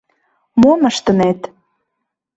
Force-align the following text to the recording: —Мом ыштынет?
—Мом 0.61 0.81
ыштынет? 0.89 1.39